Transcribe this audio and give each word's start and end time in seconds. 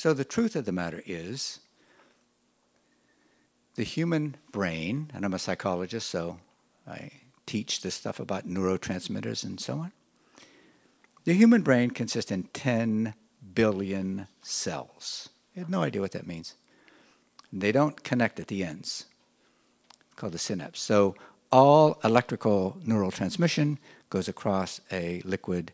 So 0.00 0.14
the 0.14 0.24
truth 0.24 0.56
of 0.56 0.64
the 0.64 0.72
matter 0.72 1.02
is 1.04 1.60
the 3.74 3.82
human 3.82 4.38
brain, 4.50 5.10
and 5.12 5.26
I'm 5.26 5.34
a 5.34 5.38
psychologist, 5.38 6.08
so 6.08 6.38
I 6.88 7.10
teach 7.44 7.82
this 7.82 7.96
stuff 7.96 8.18
about 8.18 8.48
neurotransmitters 8.48 9.44
and 9.44 9.60
so 9.60 9.74
on. 9.74 9.92
The 11.24 11.34
human 11.34 11.60
brain 11.60 11.90
consists 11.90 12.30
in 12.30 12.44
10 12.44 13.12
billion 13.52 14.26
cells. 14.40 15.28
I 15.54 15.58
have 15.58 15.68
no 15.68 15.82
idea 15.82 16.00
what 16.00 16.12
that 16.12 16.26
means. 16.26 16.54
They 17.52 17.70
don't 17.70 18.02
connect 18.02 18.40
at 18.40 18.46
the 18.46 18.64
ends, 18.64 19.04
called 20.16 20.32
the 20.32 20.38
synapse. 20.38 20.80
So 20.80 21.14
all 21.52 22.00
electrical 22.02 22.78
neural 22.86 23.10
transmission 23.10 23.78
goes 24.08 24.28
across 24.28 24.80
a 24.90 25.20
liquid 25.26 25.72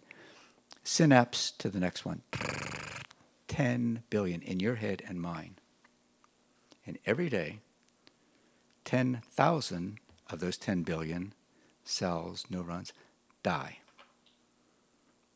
synapse 0.82 1.52
to 1.58 1.68
the 1.68 1.78
next 1.78 2.04
one. 2.04 2.22
10 3.48 4.02
billion 4.10 4.42
in 4.42 4.60
your 4.60 4.76
head 4.76 5.02
and 5.06 5.20
mine. 5.20 5.56
And 6.86 6.98
every 7.04 7.28
day, 7.28 7.60
10,000 8.84 9.98
of 10.30 10.40
those 10.40 10.56
10 10.56 10.82
billion 10.82 11.32
cells, 11.84 12.44
neurons, 12.50 12.92
die. 13.42 13.78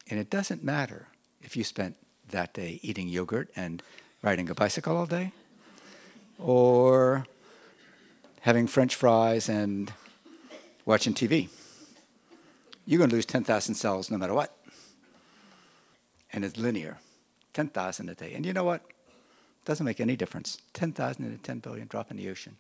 And 0.08 0.18
it 0.18 0.30
doesn't 0.30 0.64
matter 0.64 1.08
if 1.40 1.56
you 1.56 1.64
spent 1.64 1.96
that 2.28 2.54
day 2.54 2.80
eating 2.82 3.08
yogurt 3.08 3.50
and 3.56 3.82
riding 4.22 4.48
a 4.48 4.54
bicycle 4.54 4.96
all 4.96 5.06
day, 5.06 5.32
or 6.38 7.26
having 8.42 8.66
french 8.66 8.94
fries 8.94 9.48
and 9.48 9.92
watching 10.84 11.14
TV. 11.14 11.48
You're 12.86 12.98
going 12.98 13.10
to 13.10 13.16
lose 13.16 13.26
10,000 13.26 13.74
cells 13.74 14.10
no 14.10 14.18
matter 14.18 14.34
what. 14.34 14.56
And 16.32 16.44
it's 16.44 16.56
linear 16.56 16.98
10,000 17.52 18.08
a 18.08 18.14
day. 18.14 18.32
And 18.34 18.46
you 18.46 18.52
know 18.52 18.64
what? 18.64 18.82
It 18.86 19.64
doesn't 19.64 19.84
make 19.84 20.00
any 20.00 20.16
difference. 20.16 20.58
10,000 20.74 21.24
into 21.24 21.38
10 21.38 21.58
billion 21.60 21.86
drop 21.86 22.10
in 22.10 22.16
the 22.16 22.28
ocean 22.30 22.56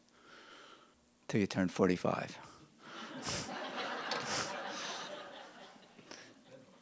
till 1.28 1.40
you 1.40 1.46
turn 1.46 1.68
45. 1.68 2.38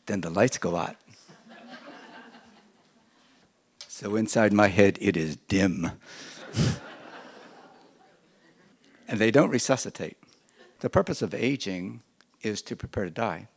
then 0.06 0.22
the 0.22 0.30
lights 0.30 0.58
go 0.58 0.76
out. 0.76 0.96
So 3.86 4.16
inside 4.16 4.52
my 4.52 4.68
head, 4.68 4.96
it 5.00 5.16
is 5.16 5.36
dim. 5.36 5.90
and 9.08 9.18
they 9.18 9.30
don't 9.30 9.50
resuscitate. 9.50 10.16
The 10.80 10.88
purpose 10.88 11.20
of 11.20 11.34
aging 11.34 12.02
is 12.42 12.62
to 12.62 12.76
prepare 12.76 13.04
to 13.04 13.10
die. 13.10 13.48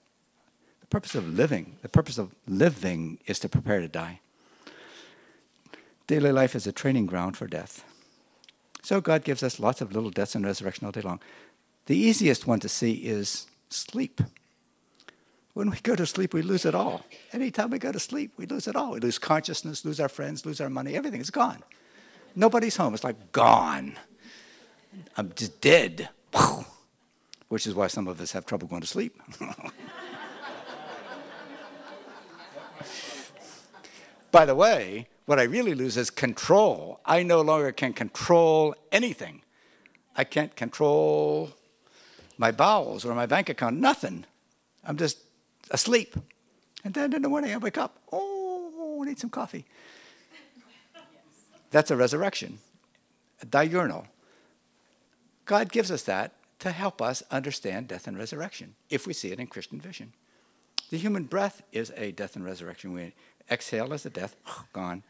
The 0.80 0.88
purpose 0.88 1.16
of 1.16 1.28
living, 1.38 1.78
the 1.84 1.90
purpose 1.90 2.18
of 2.18 2.34
living 2.48 3.20
is 3.28 3.38
to 3.40 3.50
prepare 3.50 3.80
to 3.80 3.88
die. 3.88 4.20
Daily 6.12 6.34
life 6.34 6.56
is 6.56 6.68
a 6.68 6.74
training 6.74 7.06
ground 7.06 7.38
for 7.38 7.48
death. 7.48 7.86
So 8.82 9.00
God 9.00 9.24
gives 9.24 9.44
us 9.44 9.62
lots 9.62 9.80
of 9.80 9.94
little 9.94 10.10
deaths 10.10 10.36
and 10.36 10.44
resurrection 10.46 10.86
all 10.86 10.92
day 10.92 11.00
long. 11.00 11.22
The 11.86 11.96
easiest 11.96 12.46
one 12.46 12.60
to 12.60 12.68
see 12.68 12.96
is 12.96 13.48
sleep. 13.70 14.20
When 15.54 15.70
we 15.70 15.78
go 15.78 15.96
to 15.96 16.06
sleep, 16.06 16.34
we 16.34 16.42
lose 16.42 16.66
it 16.66 16.76
all. 16.76 17.06
Anytime 17.32 17.70
we 17.70 17.80
go 17.80 17.94
to 17.94 18.00
sleep, 18.00 18.34
we 18.36 18.46
lose 18.46 18.68
it 18.68 18.76
all. 18.76 18.92
We 18.92 19.00
lose 19.00 19.18
consciousness, 19.18 19.86
lose 19.86 20.02
our 20.02 20.10
friends, 20.10 20.46
lose 20.46 20.60
our 20.60 20.70
money, 20.70 20.96
everything 20.96 21.22
is 21.22 21.30
gone. 21.30 21.64
Nobody's 22.36 22.76
home. 22.76 22.94
It's 22.94 23.06
like 23.06 23.32
gone. 23.32 23.98
I'm 25.16 25.32
just 25.34 25.62
dead. 25.62 26.10
Which 27.48 27.66
is 27.66 27.74
why 27.74 27.88
some 27.88 28.10
of 28.10 28.20
us 28.20 28.34
have 28.34 28.46
trouble 28.46 28.68
going 28.68 28.82
to 28.82 28.88
sleep. 28.88 29.18
By 34.34 34.44
the 34.44 34.56
way, 34.56 35.08
what 35.26 35.40
I 35.40 35.44
really 35.44 35.76
lose 35.76 35.98
is 35.98 36.10
control. 36.10 37.00
I 37.06 37.24
no 37.24 37.42
longer 37.42 37.72
can 37.72 37.94
control 37.94 38.76
anything. 38.92 39.42
I 40.16 40.24
can't 40.24 40.56
control 40.56 41.52
my 42.38 42.52
bowels 42.52 43.06
or 43.06 43.14
my 43.14 43.26
bank 43.26 43.50
account, 43.50 43.78
nothing. 43.78 44.26
I'm 44.84 44.98
just 44.98 45.20
asleep. 45.70 46.16
And 46.84 46.94
then 46.94 47.14
in 47.14 47.22
the 47.22 47.30
morning 47.30 47.54
I 47.54 47.58
wake 47.58 47.78
up, 47.78 48.00
oh, 48.12 49.00
I 49.02 49.06
need 49.06 49.20
some 49.20 49.30
coffee. 49.30 49.66
That's 51.70 51.92
a 51.92 51.96
resurrection, 51.96 52.60
a 53.42 53.46
diurnal. 53.46 54.08
God 55.46 55.72
gives 55.72 55.92
us 55.92 56.04
that 56.04 56.34
to 56.60 56.72
help 56.72 57.02
us 57.02 57.24
understand 57.32 57.88
death 57.88 58.08
and 58.08 58.18
resurrection, 58.18 58.76
if 58.90 59.08
we 59.08 59.14
see 59.14 59.32
it 59.32 59.40
in 59.40 59.48
Christian 59.48 59.80
vision. 59.80 60.14
The 60.90 60.98
human 60.98 61.24
breath 61.24 61.64
is 61.72 61.92
a 61.96 62.12
death 62.12 62.36
and 62.36 62.44
resurrection. 62.44 62.94
We 62.94 63.14
exhale 63.50 63.94
as 63.94 64.06
a 64.06 64.10
death, 64.10 64.36
gone. 64.74 65.04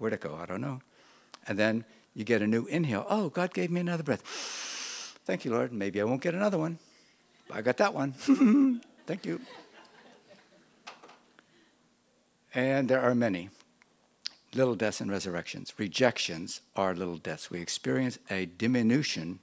Where'd 0.00 0.14
it 0.14 0.20
go? 0.20 0.34
I 0.34 0.46
don't 0.46 0.62
know. 0.62 0.80
And 1.46 1.58
then 1.58 1.84
you 2.14 2.24
get 2.24 2.40
a 2.40 2.46
new 2.46 2.64
inhale. 2.64 3.04
Oh, 3.10 3.28
God 3.28 3.52
gave 3.52 3.70
me 3.70 3.80
another 3.80 4.02
breath. 4.02 4.22
Thank 5.26 5.44
you, 5.44 5.50
Lord. 5.50 5.74
Maybe 5.74 6.00
I 6.00 6.04
won't 6.04 6.22
get 6.22 6.32
another 6.32 6.56
one. 6.56 6.78
But 7.46 7.58
I 7.58 7.60
got 7.60 7.76
that 7.76 7.92
one. 7.92 8.12
Thank 9.06 9.26
you. 9.26 9.42
And 12.54 12.88
there 12.88 13.02
are 13.02 13.14
many 13.14 13.50
little 14.54 14.74
deaths 14.74 15.02
and 15.02 15.10
resurrections. 15.10 15.74
Rejections 15.76 16.62
are 16.74 16.94
little 16.94 17.18
deaths. 17.18 17.50
We 17.50 17.60
experience 17.60 18.18
a 18.30 18.46
diminution 18.46 19.40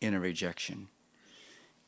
in 0.00 0.14
a 0.14 0.20
rejection, 0.20 0.86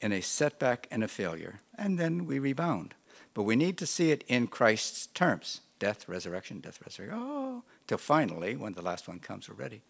in 0.00 0.10
a 0.10 0.20
setback 0.20 0.88
and 0.90 1.04
a 1.04 1.08
failure, 1.08 1.60
and 1.76 1.96
then 1.96 2.26
we 2.26 2.40
rebound. 2.40 2.96
But 3.34 3.44
we 3.44 3.54
need 3.54 3.78
to 3.78 3.86
see 3.86 4.10
it 4.10 4.24
in 4.26 4.48
Christ's 4.48 5.06
terms 5.06 5.60
death, 5.78 6.08
resurrection, 6.08 6.60
death, 6.60 6.80
resurrection. 6.84 7.18
Oh, 7.20 7.62
till 7.86 7.98
finally, 7.98 8.56
when 8.56 8.74
the 8.74 8.82
last 8.82 9.08
one 9.08 9.18
comes, 9.18 9.48
we're 9.48 9.54
ready. 9.54 9.82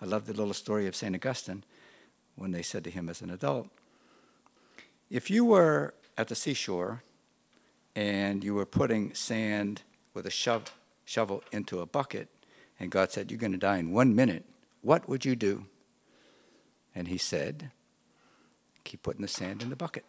I 0.00 0.06
love 0.06 0.26
the 0.26 0.32
little 0.32 0.54
story 0.54 0.86
of 0.86 0.96
St. 0.96 1.14
Augustine 1.14 1.64
when 2.36 2.52
they 2.52 2.62
said 2.62 2.84
to 2.84 2.90
him 2.90 3.08
as 3.08 3.20
an 3.20 3.30
adult, 3.30 3.68
If 5.10 5.30
you 5.30 5.44
were 5.44 5.94
at 6.16 6.28
the 6.28 6.34
seashore 6.34 7.02
and 7.94 8.42
you 8.42 8.54
were 8.54 8.66
putting 8.66 9.14
sand 9.14 9.82
with 10.14 10.26
a 10.26 10.30
shove, 10.30 10.74
shovel 11.04 11.42
into 11.52 11.80
a 11.80 11.86
bucket, 11.86 12.28
and 12.78 12.90
God 12.90 13.10
said, 13.10 13.30
You're 13.30 13.38
going 13.38 13.52
to 13.52 13.58
die 13.58 13.78
in 13.78 13.92
one 13.92 14.14
minute, 14.14 14.44
what 14.80 15.08
would 15.08 15.24
you 15.24 15.36
do? 15.36 15.66
And 16.94 17.08
he 17.08 17.18
said, 17.18 17.70
Keep 18.84 19.02
putting 19.02 19.22
the 19.22 19.28
sand 19.28 19.62
in 19.62 19.70
the 19.70 19.76
bucket. 19.76 20.04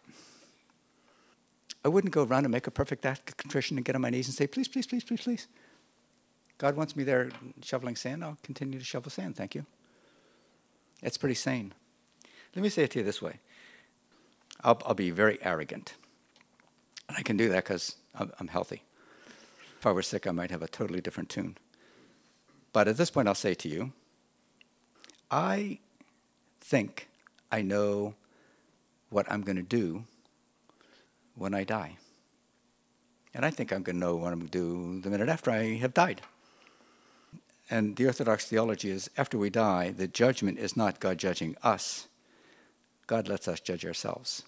I 1.84 1.88
wouldn't 1.88 2.12
go 2.12 2.22
around 2.22 2.44
and 2.44 2.52
make 2.52 2.66
a 2.66 2.70
perfect 2.70 3.04
act 3.04 3.28
of 3.30 3.36
contrition 3.36 3.76
and 3.76 3.84
get 3.84 3.94
on 3.94 4.02
my 4.02 4.10
knees 4.10 4.28
and 4.28 4.34
say, 4.34 4.46
Please, 4.46 4.68
please, 4.68 4.86
please, 4.86 5.04
please, 5.04 5.20
please. 5.20 5.48
God 6.58 6.76
wants 6.76 6.94
me 6.94 7.02
there 7.02 7.30
shoveling 7.60 7.96
sand. 7.96 8.22
I'll 8.22 8.38
continue 8.42 8.78
to 8.78 8.84
shovel 8.84 9.10
sand. 9.10 9.36
Thank 9.36 9.54
you. 9.54 9.66
It's 11.02 11.18
pretty 11.18 11.34
sane. 11.34 11.74
Let 12.54 12.62
me 12.62 12.68
say 12.68 12.84
it 12.84 12.92
to 12.92 13.00
you 13.00 13.04
this 13.04 13.20
way 13.20 13.40
I'll, 14.62 14.80
I'll 14.86 14.94
be 14.94 15.10
very 15.10 15.38
arrogant. 15.42 15.94
And 17.08 17.18
I 17.18 17.22
can 17.22 17.36
do 17.36 17.48
that 17.48 17.64
because 17.64 17.96
I'm, 18.14 18.32
I'm 18.38 18.48
healthy. 18.48 18.82
If 19.78 19.86
I 19.86 19.90
were 19.90 20.02
sick, 20.02 20.26
I 20.26 20.30
might 20.30 20.52
have 20.52 20.62
a 20.62 20.68
totally 20.68 21.00
different 21.00 21.28
tune. 21.28 21.56
But 22.72 22.86
at 22.86 22.96
this 22.96 23.10
point, 23.10 23.26
I'll 23.26 23.34
say 23.34 23.54
to 23.54 23.68
you, 23.68 23.92
I 25.30 25.80
think 26.60 27.08
I 27.50 27.62
know 27.62 28.14
what 29.10 29.30
I'm 29.30 29.42
going 29.42 29.56
to 29.56 29.62
do 29.62 30.04
when 31.34 31.54
I 31.54 31.64
die. 31.64 31.96
And 33.34 33.44
I 33.44 33.50
think 33.50 33.72
I'm 33.72 33.82
going 33.82 33.96
to 33.96 34.06
know 34.06 34.16
what 34.16 34.32
I'm 34.32 34.40
going 34.40 34.50
to 34.50 34.58
do 34.58 35.00
the 35.00 35.10
minute 35.10 35.28
after 35.28 35.50
I 35.50 35.76
have 35.76 35.94
died. 35.94 36.20
And 37.70 37.96
the 37.96 38.06
Orthodox 38.06 38.44
theology 38.46 38.90
is 38.90 39.08
after 39.16 39.38
we 39.38 39.48
die, 39.48 39.90
the 39.90 40.08
judgment 40.08 40.58
is 40.58 40.76
not 40.76 41.00
God 41.00 41.18
judging 41.18 41.56
us, 41.62 42.08
God 43.06 43.28
lets 43.28 43.48
us 43.48 43.60
judge 43.60 43.86
ourselves. 43.86 44.42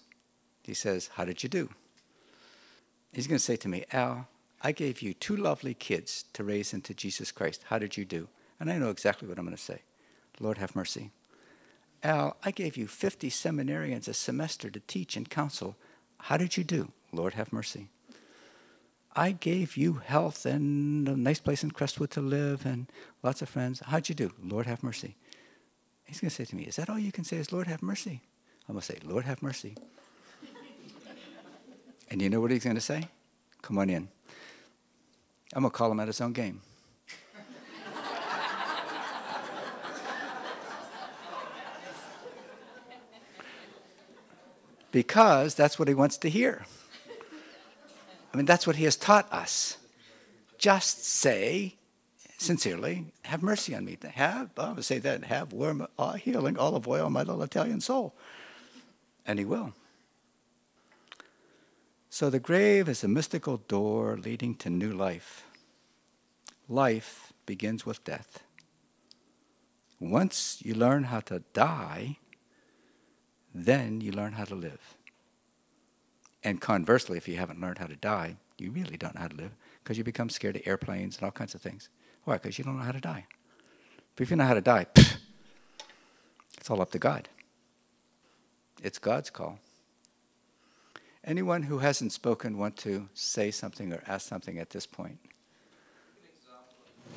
He 0.63 0.73
says, 0.73 1.09
How 1.13 1.25
did 1.25 1.43
you 1.43 1.49
do? 1.49 1.69
He's 3.11 3.27
going 3.27 3.37
to 3.37 3.43
say 3.43 3.55
to 3.57 3.67
me, 3.67 3.85
Al, 3.91 4.27
I 4.61 4.71
gave 4.71 5.01
you 5.01 5.13
two 5.13 5.35
lovely 5.35 5.73
kids 5.73 6.25
to 6.33 6.43
raise 6.43 6.73
into 6.73 6.93
Jesus 6.93 7.31
Christ. 7.31 7.65
How 7.67 7.79
did 7.79 7.97
you 7.97 8.05
do? 8.05 8.27
And 8.59 8.71
I 8.71 8.77
know 8.77 8.89
exactly 8.89 9.27
what 9.27 9.37
I'm 9.37 9.45
going 9.45 9.55
to 9.55 9.61
say. 9.61 9.81
Lord, 10.39 10.57
have 10.57 10.75
mercy. 10.75 11.11
Al, 12.03 12.37
I 12.43 12.51
gave 12.51 12.77
you 12.77 12.87
50 12.87 13.29
seminarians 13.29 14.07
a 14.07 14.13
semester 14.13 14.69
to 14.69 14.79
teach 14.81 15.15
and 15.15 15.29
counsel. 15.29 15.75
How 16.25 16.37
did 16.37 16.57
you 16.57 16.63
do? 16.63 16.91
Lord, 17.11 17.35
have 17.35 17.53
mercy. 17.53 17.89
I 19.15 19.31
gave 19.31 19.77
you 19.77 20.01
health 20.03 20.47
and 20.47 21.07
a 21.07 21.15
nice 21.15 21.39
place 21.39 21.63
in 21.63 21.69
Crestwood 21.69 22.09
to 22.11 22.21
live 22.21 22.65
and 22.65 22.87
lots 23.21 23.43
of 23.43 23.49
friends. 23.49 23.83
How'd 23.85 24.09
you 24.09 24.15
do? 24.15 24.31
Lord, 24.41 24.65
have 24.65 24.81
mercy. 24.81 25.17
He's 26.03 26.19
going 26.19 26.29
to 26.29 26.35
say 26.35 26.45
to 26.45 26.55
me, 26.55 26.63
Is 26.63 26.77
that 26.77 26.89
all 26.89 26.97
you 26.97 27.11
can 27.11 27.25
say 27.25 27.37
is, 27.37 27.53
Lord, 27.53 27.67
have 27.67 27.83
mercy? 27.83 28.21
I'm 28.67 28.73
going 28.73 28.81
to 28.81 28.85
say, 28.85 28.97
Lord, 29.03 29.25
have 29.25 29.43
mercy. 29.43 29.75
And 32.09 32.21
you 32.21 32.29
know 32.29 32.39
what 32.39 32.51
he's 32.51 32.63
going 32.63 32.75
to 32.75 32.81
say? 32.81 33.07
Come 33.61 33.77
on 33.77 33.89
in. 33.89 34.07
I'm 35.53 35.61
going 35.61 35.71
to 35.71 35.77
call 35.77 35.91
him 35.91 35.99
at 35.99 36.07
his 36.07 36.21
own 36.21 36.33
game. 36.33 36.61
Because 44.95 45.55
that's 45.55 45.77
what 45.77 45.89
he 45.89 45.93
wants 45.93 46.17
to 46.17 46.29
hear. 46.29 46.65
I 48.33 48.37
mean, 48.37 48.45
that's 48.45 48.65
what 48.65 48.77
he 48.77 48.85
has 48.85 48.95
taught 48.95 49.27
us. 49.29 49.75
Just 50.57 51.03
say, 51.03 51.75
sincerely, 52.37 53.07
have 53.25 53.43
mercy 53.43 53.75
on 53.75 53.83
me. 53.83 53.97
Have, 54.13 54.51
I 54.57 54.71
would 54.71 54.85
say 54.85 54.99
that, 54.99 55.25
have 55.25 55.51
warm 55.51 55.85
uh, 55.99 56.13
healing 56.13 56.57
olive 56.57 56.87
oil 56.87 57.09
my 57.09 57.23
little 57.23 57.43
Italian 57.43 57.81
soul. 57.81 58.15
And 59.25 59.37
he 59.37 59.43
will. 59.43 59.73
So 62.09 62.29
the 62.29 62.39
grave 62.39 62.87
is 62.87 63.03
a 63.03 63.09
mystical 63.09 63.57
door 63.67 64.15
leading 64.15 64.55
to 64.55 64.69
new 64.69 64.93
life. 64.93 65.45
Life 66.69 67.33
begins 67.45 67.85
with 67.85 68.01
death. 68.05 68.43
Once 69.99 70.61
you 70.63 70.73
learn 70.73 71.03
how 71.03 71.19
to 71.19 71.39
die, 71.51 72.19
then 73.55 74.01
you 74.01 74.11
learn 74.11 74.33
how 74.33 74.43
to 74.43 74.53
live. 74.53 74.97
And 76.43 76.59
conversely, 76.59 77.17
if 77.17 77.27
you 77.27 77.37
haven't 77.37 77.61
learned 77.61 77.77
how 77.77 77.87
to 77.87 77.95
die, 77.95 78.35
you 78.57 78.69
really 78.69 78.97
don't 78.97 79.15
know 79.15 79.21
how 79.21 79.29
to 79.29 79.35
live 79.35 79.51
because 79.81 79.97
you 79.97 80.03
become 80.03 80.29
scared 80.29 80.57
of 80.57 80.61
airplanes 80.65 81.15
and 81.15 81.23
all 81.23 81.31
kinds 81.31 81.55
of 81.55 81.61
things. 81.61 81.89
Why? 82.25 82.35
Because 82.35 82.57
you 82.57 82.65
don't 82.65 82.77
know 82.77 82.83
how 82.83 82.91
to 82.91 82.99
die. 82.99 83.25
But 84.15 84.23
if 84.23 84.29
you 84.29 84.35
know 84.35 84.45
how 84.45 84.53
to 84.53 84.61
die, 84.61 84.85
pff, 84.93 85.17
it's 86.57 86.69
all 86.69 86.81
up 86.81 86.91
to 86.91 86.99
God. 86.99 87.29
It's 88.83 88.99
God's 88.99 89.29
call. 89.29 89.59
Anyone 91.23 91.63
who 91.63 91.79
hasn't 91.79 92.11
spoken 92.11 92.57
want 92.57 92.75
to 92.77 93.09
say 93.13 93.51
something 93.51 93.93
or 93.93 94.03
ask 94.05 94.27
something 94.27 94.59
at 94.59 94.69
this 94.69 94.85
point? 94.85 95.17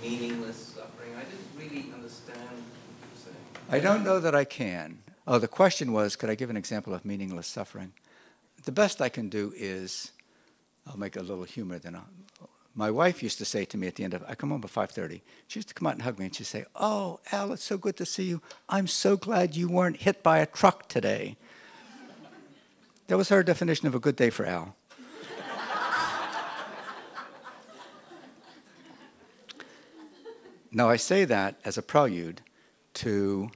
Meaningless 0.01 0.75
suffering. 0.77 1.11
I 1.17 1.25
didn't 1.25 1.49
really 1.59 1.93
understand 1.93 2.39
what 2.39 3.09
you're 3.11 3.25
saying. 3.25 3.37
I 3.71 3.81
don't 3.81 4.05
know 4.05 4.21
that 4.21 4.35
I 4.35 4.45
can. 4.45 4.99
Oh, 5.31 5.39
the 5.39 5.47
question 5.47 5.93
was 5.93 6.17
could 6.17 6.31
I 6.31 6.35
give 6.35 6.49
an 6.49 6.57
example 6.57 6.95
of 6.95 7.05
meaningless 7.05 7.47
suffering? 7.47 7.93
The 8.65 8.73
best 8.73 9.03
I 9.03 9.11
can 9.11 9.29
do 9.29 9.53
is 9.55 10.13
I'll 10.87 10.97
make 10.97 11.17
a 11.17 11.21
little 11.21 11.45
humor 11.45 11.79
then. 11.79 11.97
I'll, 11.97 12.09
my 12.75 12.91
wife 12.91 13.23
used 13.23 13.37
to 13.37 13.45
say 13.45 13.67
to 13.67 13.77
me 13.77 13.89
at 13.89 13.97
the 13.97 14.05
end 14.05 14.15
of 14.15 14.25
I 14.27 14.35
come 14.35 14.49
home 14.49 14.63
at 14.65 14.71
5:30. 14.71 15.21
She 15.47 15.59
used 15.59 15.69
to 15.69 15.75
come 15.75 15.87
out 15.87 15.93
and 15.93 16.03
hug 16.03 16.19
me 16.19 16.25
and 16.25 16.35
she'd 16.35 16.45
say, 16.45 16.65
"Oh, 16.75 17.21
Al, 17.31 17.53
it's 17.53 17.63
so 17.63 17.77
good 17.77 17.99
to 17.99 18.07
see 18.07 18.23
you. 18.23 18.41
I'm 18.71 18.87
so 18.87 19.19
glad 19.19 19.55
you 19.55 19.69
weren't 19.69 19.99
hit 19.99 20.23
by 20.23 20.39
a 20.39 20.47
truck 20.47 20.89
today." 20.89 21.37
that 23.09 23.19
was 23.19 23.29
her 23.29 23.43
definition 23.43 23.87
of 23.87 23.95
a 23.95 24.01
good 24.01 24.17
day 24.17 24.31
for 24.31 24.47
Al. 24.47 24.77
now 30.73 30.89
I 30.89 30.97
say 30.97 31.27
that 31.27 31.61
as 31.67 31.77
a 31.77 31.83
prelude 31.83 32.41
to 32.95 33.51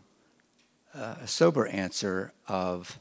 a 0.94 1.26
sober 1.26 1.66
answer 1.66 2.32
of 2.48 2.98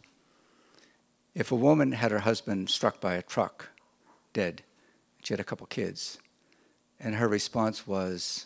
if 1.33 1.51
a 1.51 1.55
woman 1.55 1.93
had 1.93 2.11
her 2.11 2.19
husband 2.19 2.69
struck 2.69 2.99
by 2.99 3.15
a 3.15 3.21
truck, 3.21 3.69
dead, 4.33 4.63
she 5.23 5.33
had 5.33 5.39
a 5.39 5.45
couple 5.45 5.65
kids, 5.67 6.19
and 6.99 7.15
her 7.15 7.27
response 7.27 7.87
was, 7.87 8.45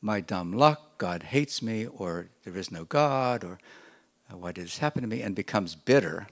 My 0.00 0.20
dumb 0.20 0.52
luck, 0.52 0.98
God 0.98 1.24
hates 1.24 1.62
me, 1.62 1.86
or 1.86 2.28
there 2.44 2.56
is 2.56 2.70
no 2.70 2.84
God, 2.84 3.44
or 3.44 3.58
uh, 4.30 4.36
why 4.36 4.52
did 4.52 4.64
this 4.64 4.78
happen 4.78 5.02
to 5.02 5.08
me, 5.08 5.22
and 5.22 5.34
becomes 5.34 5.74
bitter 5.74 6.26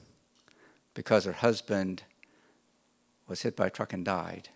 because 0.95 1.25
her 1.25 1.33
husband 1.33 2.03
was 3.29 3.43
hit 3.43 3.57
by 3.57 3.67
a 3.67 3.71
truck 3.71 3.93
and 3.93 4.05
died. 4.05 4.49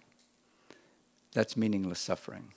That's 1.32 1.56
meaningless 1.56 2.00
suffering. 2.00 2.52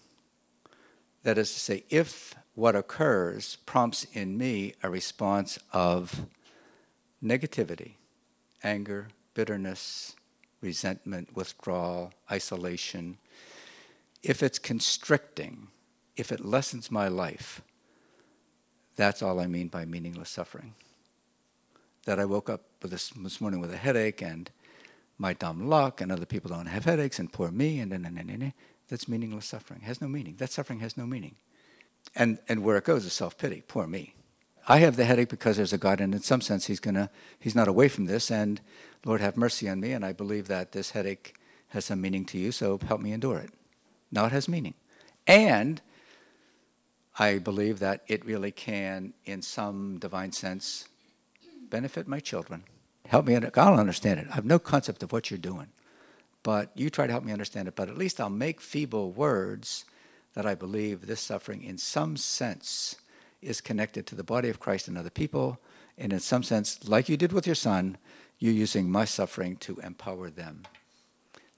That 1.23 1.37
is 1.37 1.53
to 1.53 1.59
say, 1.59 1.83
if 1.89 2.35
what 2.53 2.75
occurs 2.75 3.57
prompts 3.65 4.05
in 4.13 4.37
me 4.37 4.73
a 4.83 4.89
response 4.89 5.57
of 5.71 6.25
negativity, 7.23 7.93
anger, 8.63 9.07
bitterness, 9.33 10.15
resentment, 10.61 11.35
withdrawal, 11.35 12.11
isolation, 12.31 13.17
if 14.21 14.43
it's 14.43 14.59
constricting, 14.59 15.67
if 16.15 16.31
it 16.31 16.45
lessens 16.45 16.91
my 16.91 17.07
life, 17.07 17.61
that's 18.95 19.21
all 19.21 19.39
I 19.39 19.47
mean 19.47 19.69
by 19.69 19.85
meaningless 19.85 20.29
suffering. 20.29 20.75
That 22.05 22.19
I 22.19 22.25
woke 22.25 22.49
up 22.49 22.61
this, 22.81 23.09
this 23.09 23.41
morning 23.41 23.59
with 23.59 23.73
a 23.73 23.77
headache 23.77 24.21
and 24.21 24.51
my 25.17 25.33
dumb 25.33 25.67
luck 25.67 26.01
and 26.01 26.11
other 26.11 26.25
people 26.25 26.49
don't 26.49 26.65
have 26.65 26.85
headaches 26.85 27.17
and 27.17 27.31
poor 27.31 27.49
me 27.49 27.79
and 27.79 27.91
then, 27.91 28.05
and, 28.05 28.19
and, 28.19 28.29
and, 28.29 28.53
that's 28.89 29.07
meaningless 29.07 29.45
suffering. 29.45 29.81
It 29.83 29.85
has 29.85 30.01
no 30.01 30.07
meaning. 30.07 30.35
That 30.37 30.51
suffering 30.51 30.79
has 30.79 30.97
no 30.97 31.05
meaning. 31.05 31.35
And, 32.15 32.39
and 32.47 32.63
where 32.63 32.77
it 32.77 32.83
goes 32.83 33.05
is 33.05 33.13
self 33.13 33.37
pity. 33.37 33.63
Poor 33.67 33.87
me. 33.87 34.15
I 34.67 34.77
have 34.77 34.95
the 34.95 35.05
headache 35.05 35.29
because 35.29 35.57
there's 35.57 35.73
a 35.73 35.77
God, 35.77 35.99
and 35.99 36.13
in 36.13 36.21
some 36.21 36.41
sense, 36.41 36.67
He's 36.67 36.79
gonna 36.79 37.09
He's 37.39 37.55
not 37.55 37.67
away 37.67 37.89
from 37.89 38.05
this. 38.05 38.31
And 38.31 38.61
Lord, 39.05 39.21
have 39.21 39.35
mercy 39.35 39.67
on 39.67 39.79
me. 39.79 39.91
And 39.91 40.05
I 40.05 40.13
believe 40.13 40.47
that 40.47 40.71
this 40.71 40.91
headache 40.91 41.35
has 41.69 41.85
some 41.85 42.01
meaning 42.01 42.25
to 42.25 42.37
you, 42.37 42.51
so 42.51 42.79
help 42.87 43.01
me 43.01 43.11
endure 43.11 43.39
it. 43.39 43.51
Now 44.11 44.25
it 44.25 44.31
has 44.31 44.47
meaning, 44.47 44.75
and 45.27 45.81
I 47.17 47.39
believe 47.39 47.79
that 47.79 48.03
it 48.07 48.25
really 48.25 48.51
can, 48.51 49.13
in 49.25 49.41
some 49.41 49.97
divine 49.99 50.31
sense, 50.31 50.87
benefit 51.69 52.07
my 52.07 52.19
children. 52.19 52.63
Help 53.07 53.27
me. 53.27 53.35
I'll 53.35 53.79
understand 53.79 54.19
it. 54.19 54.27
I 54.31 54.35
have 54.35 54.45
no 54.45 54.59
concept 54.59 55.03
of 55.03 55.11
what 55.11 55.29
you're 55.29 55.37
doing, 55.37 55.67
but 56.43 56.71
you 56.75 56.89
try 56.89 57.07
to 57.07 57.11
help 57.11 57.23
me 57.23 57.31
understand 57.31 57.67
it. 57.67 57.75
But 57.75 57.89
at 57.89 57.97
least 57.97 58.19
I'll 58.19 58.29
make 58.29 58.61
feeble 58.61 59.11
words 59.11 59.85
that 60.33 60.45
I 60.45 60.55
believe 60.55 61.07
this 61.07 61.21
suffering, 61.21 61.63
in 61.63 61.77
some 61.77 62.17
sense, 62.17 62.97
is 63.41 63.61
connected 63.61 64.05
to 64.07 64.15
the 64.15 64.23
body 64.23 64.49
of 64.49 64.59
Christ 64.59 64.87
and 64.87 64.97
other 64.97 65.09
people. 65.09 65.59
And 65.97 66.11
in 66.11 66.19
some 66.19 66.43
sense, 66.43 66.87
like 66.87 67.07
you 67.09 67.17
did 67.17 67.31
with 67.31 67.45
your 67.45 67.55
son, 67.55 67.97
you're 68.39 68.53
using 68.53 68.91
my 68.91 69.05
suffering 69.05 69.55
to 69.57 69.79
empower 69.79 70.29
them. 70.29 70.63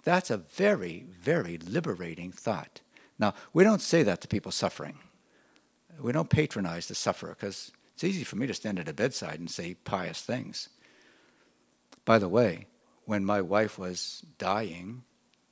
That's 0.03 0.29
a 0.29 0.37
very, 0.37 1.05
very 1.19 1.57
liberating 1.57 2.31
thought. 2.31 2.81
Now, 3.17 3.33
we 3.53 3.63
don't 3.63 3.81
say 3.81 4.03
that 4.03 4.21
to 4.21 4.27
people 4.27 4.51
suffering. 4.51 4.99
We 5.99 6.11
don't 6.11 6.29
patronize 6.29 6.87
the 6.87 6.95
sufferer 6.95 7.29
because 7.29 7.71
it's 7.93 8.03
easy 8.03 8.23
for 8.23 8.35
me 8.35 8.45
to 8.45 8.53
stand 8.53 8.77
at 8.77 8.89
a 8.89 8.93
bedside 8.93 9.39
and 9.39 9.49
say 9.49 9.75
pious 9.85 10.21
things. 10.21 10.69
By 12.03 12.19
the 12.19 12.27
way, 12.27 12.67
when 13.05 13.23
my 13.25 13.41
wife 13.41 13.77
was 13.77 14.23
dying, 14.37 15.03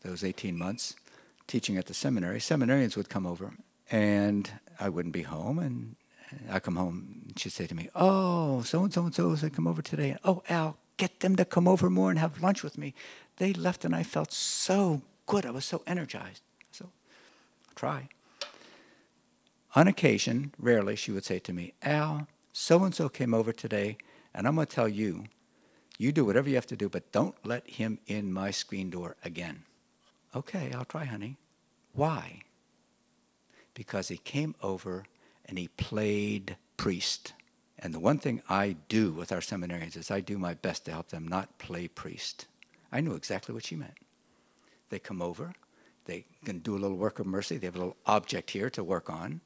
those 0.02 0.24
18 0.24 0.58
months, 0.58 0.96
teaching 1.48 1.78
at 1.78 1.86
the 1.86 1.94
seminary, 1.94 2.40
seminarians 2.40 2.98
would 2.98 3.10
come 3.10 3.26
over, 3.26 3.54
and 3.92 4.52
I 4.80 4.90
wouldn't 4.90 5.14
be 5.14 5.24
home, 5.24 5.60
and 5.60 5.96
I 6.50 6.60
come 6.60 6.76
home, 6.76 7.24
and 7.28 7.40
she'd 7.40 7.52
say 7.52 7.68
to 7.68 7.76
me, 7.76 7.90
"Oh, 7.96 8.62
so 8.64 8.84
and 8.84 8.94
so 8.94 9.06
and 9.06 9.14
so 9.14 9.36
said 9.36 9.54
come 9.54 9.68
over 9.68 9.82
today. 9.82 10.18
Oh, 10.24 10.44
Al, 10.50 10.78
get 10.98 11.20
them 11.20 11.36
to 11.36 11.46
come 11.46 11.68
over 11.68 11.90
more 11.90 12.10
and 12.10 12.20
have 12.20 12.42
lunch 12.42 12.64
with 12.64 12.78
me." 12.78 12.94
They 13.38 13.54
left, 13.54 13.86
and 13.86 13.96
I 13.96 14.04
felt 14.04 14.32
so 14.32 15.02
good. 15.26 15.46
I 15.46 15.52
was 15.52 15.66
so 15.66 15.84
energized. 15.86 16.42
So, 16.72 16.86
I'll 17.70 17.76
try. 17.76 18.10
On 19.76 19.88
occasion, 19.88 20.54
rarely, 20.58 20.96
she 20.96 21.12
would 21.12 21.26
say 21.26 21.40
to 21.40 21.54
me, 21.54 21.74
"Al, 21.82 22.28
so 22.52 22.84
and 22.84 22.94
so 22.96 23.10
came 23.10 23.34
over 23.34 23.52
today, 23.52 23.98
and 24.34 24.48
I'm 24.48 24.56
going 24.56 24.68
to 24.68 24.76
tell 24.76 24.90
you." 24.90 25.26
You 25.98 26.12
do 26.12 26.26
whatever 26.26 26.50
you 26.50 26.56
have 26.56 26.68
to 26.68 26.76
do, 26.76 26.90
but 26.90 27.12
don't 27.12 27.36
let 27.46 27.70
him 27.70 28.00
in 28.08 28.34
my 28.34 28.52
screen 28.52 28.90
door 28.90 29.16
again. 29.24 29.64
Okay, 30.36 30.72
I'll 30.74 30.86
try, 30.86 31.06
honey. 31.06 31.38
Why? 31.94 32.42
Because 33.74 34.08
he 34.08 34.18
came 34.18 34.56
over 34.62 35.06
and 35.46 35.58
he 35.58 35.68
played 35.68 36.58
priest. 36.78 37.34
And 37.78 37.94
the 37.94 38.00
one 38.00 38.18
thing 38.18 38.42
I 38.50 38.78
do 38.88 39.12
with 39.12 39.32
our 39.32 39.40
seminarians 39.40 39.98
is 39.98 40.10
I 40.10 40.22
do 40.22 40.38
my 40.38 40.54
best 40.54 40.86
to 40.86 40.92
help 40.92 41.10
them 41.10 41.28
not 41.28 41.58
play 41.60 41.88
priest. 41.88 42.48
I 42.92 43.02
knew 43.02 43.14
exactly 43.14 43.54
what 43.54 43.66
she 43.66 43.76
meant. 43.76 43.98
They 44.90 45.00
come 45.00 45.22
over, 45.22 45.54
they 46.06 46.26
can 46.46 46.60
do 46.60 46.76
a 46.76 46.80
little 46.80 46.98
work 46.98 47.20
of 47.20 47.26
mercy, 47.26 47.58
they 47.58 47.68
have 47.68 47.76
a 47.76 47.80
little 47.80 47.98
object 48.06 48.52
here 48.52 48.70
to 48.72 48.84
work 48.84 49.10
on. 49.10 49.42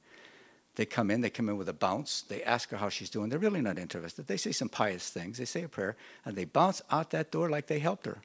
They 0.77 0.85
come 0.85 1.09
in, 1.09 1.21
they 1.21 1.31
come 1.31 1.49
in 1.49 1.57
with 1.57 1.69
a 1.69 1.73
bounce, 1.73 2.21
they 2.21 2.43
ask 2.43 2.69
her 2.69 2.77
how 2.77 2.89
she's 2.89 3.09
doing. 3.09 3.29
They're 3.29 3.39
really 3.39 3.61
not 3.61 3.79
interested. 3.79 4.27
They 4.27 4.37
say 4.37 4.51
some 4.51 4.69
pious 4.69 5.09
things, 5.09 5.39
they 5.39 5.45
say 5.45 5.63
a 5.63 5.67
prayer, 5.67 5.97
and 6.23 6.35
they 6.35 6.45
bounce 6.45 6.83
out 6.91 7.09
that 7.09 7.31
door 7.31 7.49
like 7.49 7.65
they 7.65 7.79
helped 7.79 8.05
her. 8.05 8.19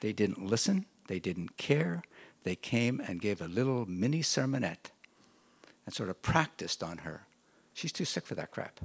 They 0.00 0.14
didn't 0.14 0.42
listen, 0.42 0.86
they 1.08 1.18
didn't 1.18 1.58
care. 1.58 2.02
They 2.42 2.56
came 2.56 3.00
and 3.06 3.20
gave 3.20 3.42
a 3.42 3.48
little 3.48 3.84
mini 3.84 4.22
sermonette 4.22 4.92
and 5.84 5.94
sort 5.94 6.08
of 6.08 6.22
practiced 6.22 6.82
on 6.82 6.98
her. 6.98 7.26
She's 7.74 7.92
too 7.92 8.06
sick 8.06 8.24
for 8.24 8.34
that 8.34 8.50
crap. 8.50 8.80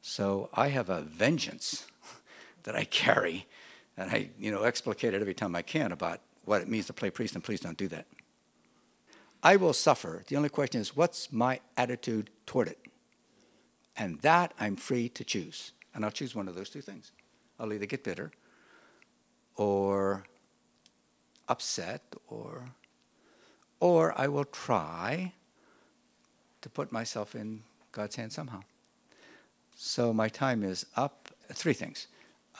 So 0.00 0.48
I 0.54 0.68
have 0.68 0.90
a 0.90 1.00
vengeance 1.00 1.88
that 2.62 2.76
I 2.76 2.84
carry, 2.84 3.48
and 3.96 4.12
I, 4.12 4.30
you 4.38 4.52
know, 4.52 4.62
explicate 4.62 5.12
it 5.12 5.20
every 5.20 5.34
time 5.34 5.56
I 5.56 5.62
can 5.62 5.90
about 5.90 6.20
what 6.44 6.62
it 6.62 6.68
means 6.68 6.86
to 6.86 6.92
play 6.92 7.10
priest, 7.10 7.34
and 7.34 7.42
please 7.42 7.60
don't 7.60 7.76
do 7.76 7.88
that. 7.88 8.06
I 9.42 9.56
will 9.56 9.72
suffer. 9.72 10.22
The 10.26 10.36
only 10.36 10.48
question 10.48 10.80
is, 10.80 10.96
what's 10.96 11.32
my 11.32 11.60
attitude 11.76 12.30
toward 12.46 12.68
it? 12.68 12.78
And 13.96 14.20
that 14.20 14.52
I'm 14.58 14.76
free 14.76 15.08
to 15.10 15.24
choose. 15.24 15.72
And 15.94 16.04
I'll 16.04 16.10
choose 16.10 16.34
one 16.34 16.48
of 16.48 16.54
those 16.54 16.70
two 16.70 16.82
things. 16.82 17.12
I'll 17.58 17.72
either 17.72 17.86
get 17.86 18.04
bitter 18.04 18.32
or 19.56 20.24
upset 21.48 22.02
or 22.28 22.70
or 23.80 24.14
I 24.20 24.28
will 24.28 24.44
try 24.44 25.32
to 26.60 26.68
put 26.68 26.92
myself 26.92 27.34
in 27.34 27.62
God's 27.92 28.16
hands 28.16 28.34
somehow. 28.34 28.60
So 29.74 30.12
my 30.12 30.28
time 30.28 30.62
is 30.62 30.84
up. 30.96 31.30
Three 31.52 31.72
things. 31.72 32.06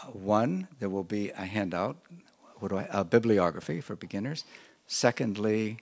Uh, 0.03 0.07
one, 0.07 0.67
there 0.79 0.89
will 0.89 1.05
be 1.05 1.29
a 1.31 1.45
handout, 1.45 1.99
what 2.57 2.71
do 2.71 2.79
I, 2.79 2.89
a 2.91 3.05
bibliography 3.05 3.83
for 3.83 3.95
beginners. 3.95 4.45
Secondly, 4.87 5.79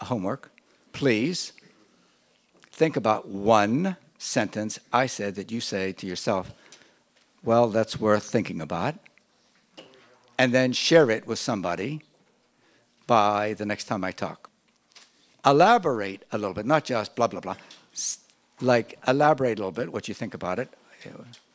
homework, 0.00 0.50
please 0.92 1.52
think 2.70 2.96
about 2.96 3.28
one 3.28 3.96
sentence 4.18 4.78
I 4.92 5.06
said 5.06 5.34
that 5.36 5.50
you 5.50 5.60
say 5.60 5.92
to 5.92 6.06
yourself, 6.06 6.52
well, 7.42 7.68
that's 7.68 8.00
worth 8.00 8.24
thinking 8.24 8.60
about. 8.60 8.94
And 10.38 10.52
then 10.52 10.72
share 10.72 11.10
it 11.10 11.26
with 11.26 11.38
somebody 11.38 12.02
by 13.06 13.54
the 13.54 13.64
next 13.64 13.84
time 13.84 14.04
I 14.04 14.12
talk. 14.12 14.50
Elaborate 15.44 16.24
a 16.32 16.38
little 16.38 16.54
bit, 16.54 16.66
not 16.66 16.84
just 16.84 17.14
blah, 17.14 17.28
blah, 17.28 17.40
blah. 17.40 17.56
Like, 18.60 18.98
elaborate 19.06 19.58
a 19.58 19.62
little 19.62 19.70
bit 19.70 19.92
what 19.92 20.08
you 20.08 20.14
think 20.14 20.34
about 20.34 20.58
it. 20.58 20.68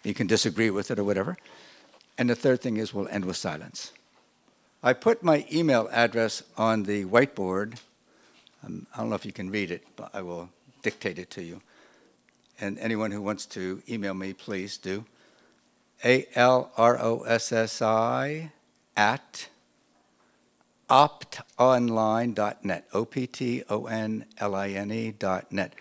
You 0.03 0.13
can 0.13 0.27
disagree 0.27 0.69
with 0.69 0.89
it 0.91 0.97
or 0.97 1.03
whatever. 1.03 1.37
And 2.17 2.29
the 2.29 2.35
third 2.35 2.61
thing 2.61 2.77
is 2.77 2.93
we'll 2.93 3.07
end 3.09 3.25
with 3.25 3.37
silence. 3.37 3.91
I 4.81 4.93
put 4.93 5.23
my 5.23 5.45
email 5.51 5.89
address 5.91 6.41
on 6.57 6.83
the 6.83 7.05
whiteboard. 7.05 7.79
Um, 8.63 8.85
I 8.93 8.99
don't 8.99 9.09
know 9.09 9.15
if 9.15 9.25
you 9.25 9.31
can 9.31 9.49
read 9.49 9.71
it, 9.71 9.83
but 9.95 10.09
I 10.13 10.21
will 10.21 10.49
dictate 10.81 11.17
it 11.19 11.29
to 11.31 11.43
you. 11.43 11.61
And 12.59 12.77
anyone 12.79 13.11
who 13.11 13.21
wants 13.21 13.45
to 13.47 13.81
email 13.89 14.13
me, 14.13 14.33
please 14.33 14.77
do. 14.77 15.05
A 16.03 16.27
L 16.35 16.71
R 16.77 16.99
O 16.99 17.21
S 17.21 17.51
S 17.51 17.81
I 17.81 18.51
at 18.95 19.49
optonline.net. 20.89 22.87
O 22.93 23.05
P 23.05 23.27
T 23.27 23.63
O 23.69 23.85
N 23.85 24.25
L 24.37 24.55
I 24.55 24.69
N 24.69 24.91
E 24.91 25.11
dot 25.11 25.51
net. 25.51 25.73